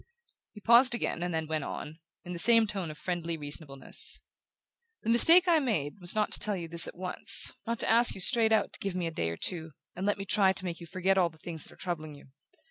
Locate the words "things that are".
11.37-11.83